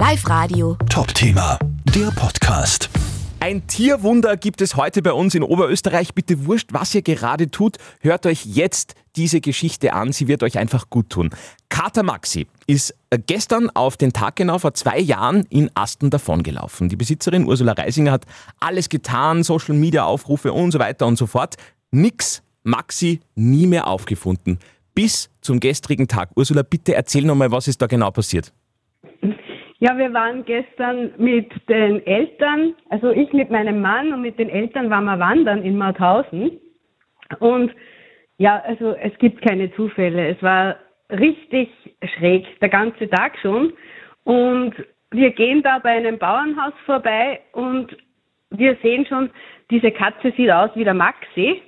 Live 0.00 0.26
Radio. 0.30 0.78
Top-Thema, 0.88 1.58
der 1.94 2.10
Podcast. 2.12 2.88
Ein 3.38 3.66
Tierwunder 3.66 4.38
gibt 4.38 4.62
es 4.62 4.74
heute 4.74 5.02
bei 5.02 5.12
uns 5.12 5.34
in 5.34 5.42
Oberösterreich. 5.42 6.14
Bitte 6.14 6.46
wurscht, 6.46 6.70
was 6.72 6.94
ihr 6.94 7.02
gerade 7.02 7.50
tut, 7.50 7.76
hört 8.00 8.24
euch 8.24 8.46
jetzt 8.46 8.94
diese 9.16 9.42
Geschichte 9.42 9.92
an. 9.92 10.12
Sie 10.12 10.26
wird 10.26 10.42
euch 10.42 10.56
einfach 10.56 10.88
gut 10.88 11.10
tun. 11.10 11.28
Kater 11.68 12.02
Maxi 12.02 12.46
ist 12.66 12.94
gestern 13.26 13.68
auf 13.68 13.98
den 13.98 14.14
Tag 14.14 14.36
genau 14.36 14.58
vor 14.58 14.72
zwei 14.72 14.98
Jahren 14.98 15.44
in 15.50 15.70
Asten 15.74 16.08
davongelaufen. 16.08 16.88
Die 16.88 16.96
Besitzerin 16.96 17.44
Ursula 17.44 17.72
Reisinger 17.72 18.12
hat 18.12 18.24
alles 18.58 18.88
getan, 18.88 19.42
Social 19.42 19.74
Media 19.74 20.06
Aufrufe 20.06 20.54
und 20.54 20.70
so 20.70 20.78
weiter 20.78 21.06
und 21.06 21.16
so 21.16 21.26
fort. 21.26 21.56
Nix, 21.90 22.42
Maxi 22.62 23.20
nie 23.34 23.66
mehr 23.66 23.86
aufgefunden. 23.86 24.60
Bis 24.94 25.28
zum 25.42 25.60
gestrigen 25.60 26.08
Tag. 26.08 26.30
Ursula, 26.36 26.62
bitte 26.62 26.94
erzähl 26.94 27.26
nochmal, 27.26 27.52
was 27.52 27.68
ist 27.68 27.82
da 27.82 27.86
genau 27.86 28.10
passiert. 28.10 28.50
Ja, 29.82 29.96
wir 29.96 30.12
waren 30.12 30.44
gestern 30.44 31.12
mit 31.16 31.50
den 31.66 32.06
Eltern, 32.06 32.74
also 32.90 33.10
ich 33.12 33.32
mit 33.32 33.50
meinem 33.50 33.80
Mann 33.80 34.12
und 34.12 34.20
mit 34.20 34.38
den 34.38 34.50
Eltern 34.50 34.90
waren 34.90 35.06
wir 35.06 35.18
wandern 35.18 35.62
in 35.62 35.78
Mauthausen. 35.78 36.60
Und 37.38 37.72
ja, 38.36 38.62
also 38.66 38.92
es 38.92 39.16
gibt 39.18 39.40
keine 39.40 39.72
Zufälle. 39.72 40.28
Es 40.28 40.42
war 40.42 40.76
richtig 41.08 41.70
schräg, 42.14 42.44
der 42.60 42.68
ganze 42.68 43.08
Tag 43.08 43.38
schon. 43.40 43.72
Und 44.24 44.74
wir 45.12 45.30
gehen 45.30 45.62
da 45.62 45.78
bei 45.78 45.92
einem 45.92 46.18
Bauernhaus 46.18 46.74
vorbei 46.84 47.40
und 47.52 47.96
wir 48.50 48.76
sehen 48.82 49.06
schon, 49.06 49.30
diese 49.70 49.92
Katze 49.92 50.30
sieht 50.36 50.50
aus 50.50 50.70
wie 50.74 50.84
der 50.84 50.94
Maxi. 50.94 51.62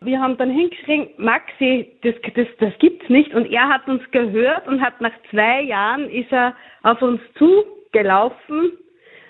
Wir 0.00 0.20
haben 0.20 0.36
dann 0.36 0.50
hingeschrien, 0.50 1.08
Maxi, 1.16 1.98
das, 2.02 2.14
das, 2.34 2.46
das 2.58 2.72
gibt's 2.78 3.08
nicht. 3.08 3.34
Und 3.34 3.46
er 3.50 3.68
hat 3.68 3.88
uns 3.88 4.02
gehört 4.10 4.68
und 4.68 4.80
hat 4.80 5.00
nach 5.00 5.12
zwei 5.30 5.62
Jahren 5.62 6.08
ist 6.10 6.30
er 6.30 6.54
auf 6.82 7.00
uns 7.02 7.20
zugelaufen 7.38 8.72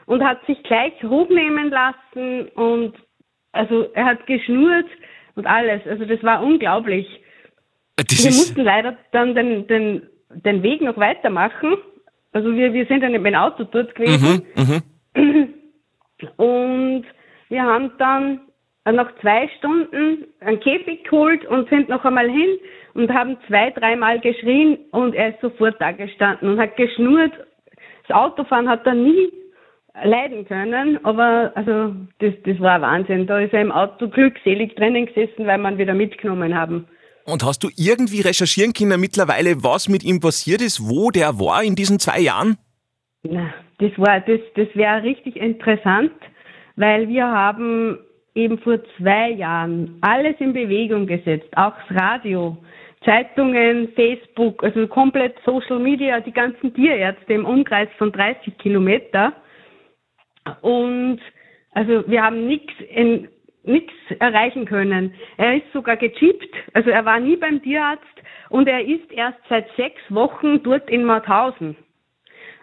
und 0.07 0.25
hat 0.25 0.45
sich 0.47 0.63
gleich 0.63 0.93
hochnehmen 1.03 1.71
lassen 1.71 2.49
und 2.55 2.95
also 3.53 3.87
er 3.95 4.05
hat 4.05 4.27
geschnurrt 4.27 4.87
und 5.35 5.47
alles. 5.47 5.83
Also 5.87 6.05
das 6.05 6.23
war 6.23 6.43
unglaublich. 6.43 7.07
Das 7.97 8.25
wir 8.25 8.31
mussten 8.31 8.61
leider 8.63 8.97
dann 9.13 9.35
den, 9.35 9.67
den, 9.67 10.03
den 10.31 10.63
Weg 10.63 10.83
noch 10.83 10.97
weitermachen. 10.97 11.77
Also 12.33 12.55
wir, 12.55 12.73
wir 12.73 12.87
sind 12.87 13.03
dann 13.03 13.13
mit 13.13 13.25
dem 13.25 13.35
Auto 13.35 13.65
dort 13.65 13.95
gewesen. 13.95 14.43
Und 16.37 17.05
wir 17.49 17.63
haben 17.63 17.93
dann 17.99 18.41
nach 18.93 19.11
zwei 19.21 19.49
Stunden 19.59 20.27
einen 20.41 20.61
Käfig 20.61 21.05
geholt 21.05 21.45
und 21.47 21.69
sind 21.69 21.89
noch 21.89 22.05
einmal 22.05 22.31
hin 22.31 22.59
und 22.95 23.13
haben 23.13 23.37
zwei, 23.49 23.71
dreimal 23.71 24.21
geschrien 24.21 24.79
und 24.93 25.15
er 25.15 25.31
ist 25.31 25.41
sofort 25.41 25.81
da 25.81 25.93
gestanden 25.93 26.51
und 26.51 26.61
hat 26.61 26.77
geschnurrt. 26.77 27.33
Das 28.07 28.17
Autofahren 28.17 28.69
hat 28.69 28.87
er 28.87 28.95
nie 28.95 29.33
leiden 30.05 30.47
können, 30.47 31.05
aber 31.05 31.53
also 31.55 31.95
das, 32.19 32.35
das 32.45 32.61
war 32.61 32.81
Wahnsinn. 32.81 33.27
Da 33.27 33.41
ist 33.41 33.53
er 33.53 33.63
im 33.63 33.73
Auto 33.73 34.09
glückselig 34.09 34.75
drinnen 34.77 35.07
gesessen, 35.07 35.47
weil 35.47 35.59
wir 35.59 35.71
ihn 35.71 35.79
wieder 35.79 35.95
mitgenommen 35.95 36.55
haben. 36.55 36.87
Und 37.25 37.45
hast 37.45 37.65
du 37.65 37.69
irgendwie 37.77 38.21
recherchieren 38.21 38.73
können 38.73 39.01
mittlerweile, 39.01 39.65
was 39.65 39.89
mit 39.89 40.05
ihm 40.05 40.21
passiert 40.21 40.61
ist, 40.61 40.81
wo 40.89 41.11
der 41.11 41.41
war 41.41 41.63
in 41.65 41.75
diesen 41.75 41.99
zwei 41.99 42.21
Jahren? 42.21 42.57
Na, 43.25 43.53
das 43.79 43.91
war, 43.97 44.21
das, 44.21 44.41
das 44.55 44.69
wäre 44.75 45.03
richtig 45.03 45.37
interessant, 45.37 46.13
weil 46.77 47.09
wir 47.09 47.27
haben 47.27 47.99
eben 48.37 48.59
vor 48.59 48.79
zwei 48.97 49.31
Jahren 49.31 49.99
alles 50.03 50.37
in 50.39 50.53
Bewegung 50.53 51.07
gesetzt, 51.07 51.49
auch 51.57 51.73
das 51.89 51.99
Radio, 51.99 52.57
Zeitungen, 53.05 53.89
Facebook, 53.95 54.63
also 54.63 54.87
komplett 54.87 55.37
Social 55.45 55.79
Media, 55.79 56.21
die 56.21 56.33
ganzen 56.33 56.75
Tierärzte 56.75 57.33
im 57.33 57.47
Umkreis 57.47 57.89
von 57.99 58.13
30 58.13 58.59
Kilometer. 58.59 59.33
Und 60.61 61.21
also 61.73 62.09
wir 62.09 62.23
haben 62.23 62.47
nichts 62.47 62.73
nichts 63.67 63.93
erreichen 64.21 64.65
können. 64.65 65.15
Er 65.37 65.57
ist 65.57 65.73
sogar 65.73 65.97
gechippt, 65.97 66.55
also 66.73 66.91
er 66.91 67.05
war 67.05 67.19
nie 67.19 67.37
beim 67.37 67.61
Tierarzt 67.63 68.05
und 68.49 68.69
er 68.69 68.85
ist 68.85 69.11
erst 69.11 69.39
seit 69.49 69.67
sechs 69.77 70.01
Wochen 70.09 70.63
dort 70.63 70.89
in 70.89 71.05
Mauthausen. 71.05 71.77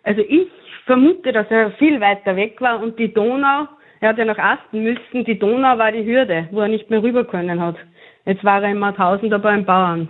Also 0.04 0.22
ich 0.22 0.48
vermute, 0.86 1.32
dass 1.32 1.50
er 1.50 1.72
viel 1.72 2.00
weiter 2.00 2.36
weg 2.36 2.60
war 2.62 2.82
und 2.82 2.98
die 3.00 3.14
Donau, 3.14 3.68
er 4.04 4.10
hat 4.10 4.18
ja 4.18 4.26
nach 4.26 4.38
Asten 4.38 4.84
müssen, 4.84 5.24
die 5.24 5.40
Donau 5.40 5.78
war 5.78 5.92
die 5.92 6.06
Hürde, 6.06 6.50
wo 6.52 6.60
er 6.60 6.68
nicht 6.68 6.90
mehr 6.90 7.02
rüber 7.02 7.24
können 7.24 7.62
hat. 7.62 7.78
Jetzt 8.26 8.44
war 8.44 8.62
er 8.62 8.72
in 8.72 8.78
Mauthausen 8.78 9.30
da 9.30 9.38
beim 9.38 9.64
Bauern. 9.64 10.10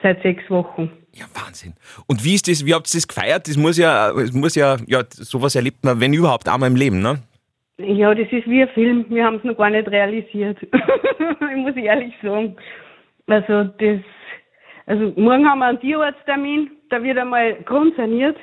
Seit 0.00 0.22
sechs 0.22 0.48
Wochen. 0.48 0.90
Ja, 1.12 1.24
Wahnsinn. 1.34 1.74
Und 2.06 2.24
wie 2.24 2.34
ist 2.34 2.48
das, 2.48 2.64
wie 2.64 2.72
habt 2.72 2.86
ihr 2.88 2.98
das 2.98 3.08
gefeiert? 3.08 3.48
Das 3.48 3.56
muss 3.56 3.78
ja, 3.78 4.10
es 4.12 4.32
muss 4.32 4.54
ja, 4.54 4.76
ja, 4.86 5.02
sowas 5.10 5.56
erlebt 5.56 5.84
man, 5.84 6.00
wenn 6.00 6.12
überhaupt, 6.12 6.48
einmal 6.48 6.70
im 6.70 6.76
Leben, 6.76 7.02
ne? 7.02 7.18
Ja, 7.78 8.14
das 8.14 8.28
ist 8.30 8.46
wie 8.46 8.62
ein 8.62 8.68
Film. 8.68 9.06
Wir 9.08 9.24
haben 9.24 9.36
es 9.36 9.44
noch 9.44 9.56
gar 9.56 9.70
nicht 9.70 9.88
realisiert. 9.88 10.58
ich 10.62 11.56
muss 11.56 11.76
ehrlich 11.76 12.14
sagen. 12.22 12.56
Also 13.26 13.64
das, 13.64 14.00
also 14.86 15.12
morgen 15.16 15.48
haben 15.48 15.58
wir 15.58 15.66
einen 15.66 15.80
Tierarzttermin, 15.80 16.70
da 16.90 17.02
wird 17.02 17.18
einmal 17.18 17.54
grundsaniert. 17.64 18.36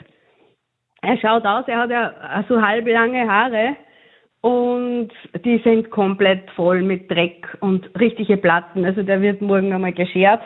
Er 1.02 1.18
schaut 1.18 1.46
aus, 1.46 1.66
er 1.68 1.78
hat 1.78 1.90
ja 1.90 2.44
so 2.50 2.62
halbe 2.62 2.92
lange 2.92 3.26
Haare 3.30 3.78
und 4.42 5.10
die 5.44 5.62
sind 5.64 5.90
komplett 5.90 6.50
voll 6.52 6.82
mit 6.82 7.10
Dreck 7.12 7.46
und 7.60 7.90
richtige 8.00 8.38
Platten. 8.38 8.86
Also 8.86 9.04
der 9.04 9.22
wird 9.22 9.42
morgen 9.42 9.74
einmal 9.74 9.94
geschert 9.94 10.42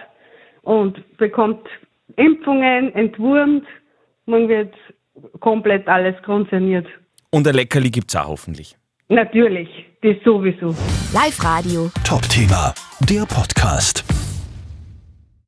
und 0.63 1.17
bekommt 1.17 1.67
Impfungen, 2.15 2.93
entwurmt. 2.95 3.65
Morgen 4.25 4.49
wird 4.49 4.73
komplett 5.39 5.87
alles 5.87 6.15
grundsaniert. 6.23 6.87
Und 7.29 7.47
ein 7.47 7.55
Leckerli 7.55 7.89
gibt's 7.89 8.15
auch 8.15 8.27
hoffentlich. 8.27 8.75
Natürlich, 9.09 9.69
das 10.01 10.15
sowieso. 10.23 10.69
Live 11.13 11.43
Radio. 11.43 11.91
Top-Thema, 12.03 12.73
der 13.09 13.25
Podcast. 13.25 14.03